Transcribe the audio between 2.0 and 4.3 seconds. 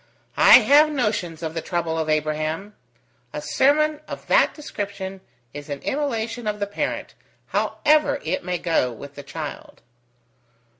Abraham. A sermon of